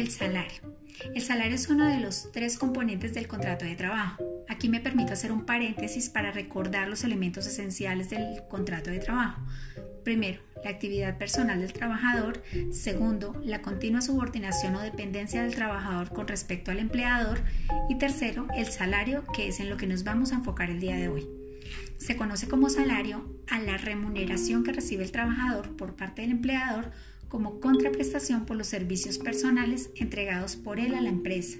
[0.00, 0.60] el salario.
[1.14, 4.22] El salario es uno de los tres componentes del contrato de trabajo.
[4.48, 9.40] Aquí me permito hacer un paréntesis para recordar los elementos esenciales del contrato de trabajo.
[10.04, 12.42] Primero, la actividad personal del trabajador.
[12.72, 17.40] Segundo, la continua subordinación o dependencia del trabajador con respecto al empleador.
[17.88, 20.96] Y tercero, el salario, que es en lo que nos vamos a enfocar el día
[20.96, 21.26] de hoy.
[21.96, 26.92] Se conoce como salario a la remuneración que recibe el trabajador por parte del empleador
[27.28, 31.58] como contraprestación por los servicios personales entregados por él a la empresa.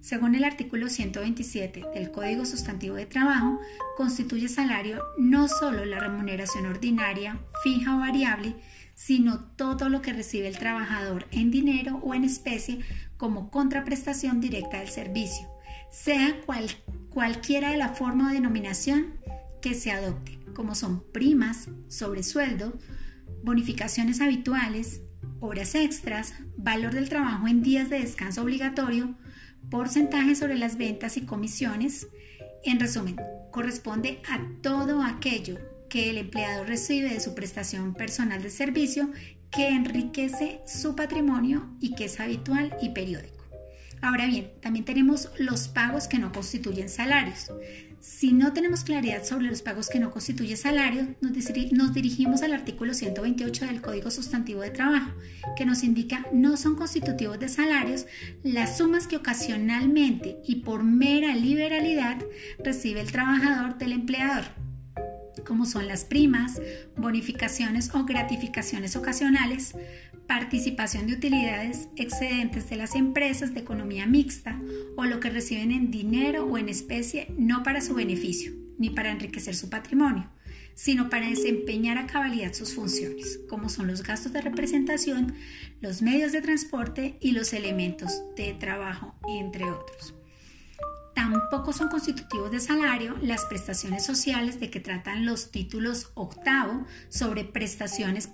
[0.00, 3.58] Según el artículo 127 del Código Sustantivo de Trabajo,
[3.96, 8.54] constituye salario no solo la remuneración ordinaria, fija o variable,
[8.94, 12.80] sino todo lo que recibe el trabajador en dinero o en especie
[13.16, 15.48] como contraprestación directa del servicio,
[15.90, 16.68] sea cual,
[17.10, 19.14] cualquiera de la forma o denominación
[19.60, 22.74] que se adopte, como son primas, sobresueldo,
[23.42, 25.00] bonificaciones habituales,
[25.40, 29.16] horas extras, valor del trabajo en días de descanso obligatorio,
[29.70, 32.08] porcentaje sobre las ventas y comisiones.
[32.64, 33.16] En resumen,
[33.50, 39.10] corresponde a todo aquello que el empleado recibe de su prestación personal de servicio
[39.50, 43.35] que enriquece su patrimonio y que es habitual y periódico.
[44.02, 47.50] Ahora bien, también tenemos los pagos que no constituyen salarios.
[48.00, 52.94] Si no tenemos claridad sobre los pagos que no constituyen salario, nos, dirigimos al artículo
[52.94, 55.12] 128 del Código Sustantivo de Trabajo,
[55.56, 58.06] que nos indica no son constitutivos de salarios
[58.42, 62.18] las sumas que ocasionalmente y por mera liberalidad
[62.62, 64.44] recibe el trabajador del empleador
[65.46, 66.60] como son las primas,
[66.96, 69.74] bonificaciones o gratificaciones ocasionales,
[70.26, 74.60] participación de utilidades excedentes de las empresas de economía mixta
[74.96, 79.10] o lo que reciben en dinero o en especie no para su beneficio ni para
[79.10, 80.28] enriquecer su patrimonio,
[80.74, 85.34] sino para desempeñar a cabalidad sus funciones, como son los gastos de representación,
[85.80, 90.14] los medios de transporte y los elementos de trabajo, entre otros.
[91.30, 97.42] Tampoco son constitutivos de salario las prestaciones sociales de que tratan los títulos octavo sobre
[97.42, 98.28] prestaciones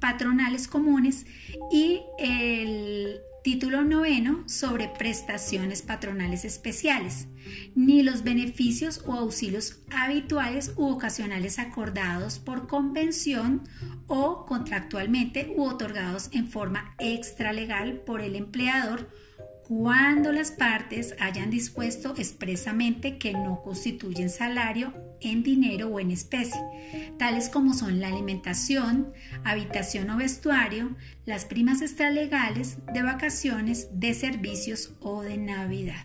[0.00, 1.24] patronales comunes
[1.70, 7.28] y el título noveno sobre prestaciones patronales especiales,
[7.76, 13.62] ni los beneficios o auxilios habituales u ocasionales acordados por convención
[14.08, 19.08] o contractualmente u otorgados en forma extralegal por el empleador
[19.78, 26.60] cuando las partes hayan dispuesto expresamente que no constituyen salario en dinero o en especie,
[27.18, 29.12] tales como son la alimentación,
[29.44, 30.94] habitación o vestuario,
[31.24, 36.04] las primas extralegales de vacaciones, de servicios o de Navidad.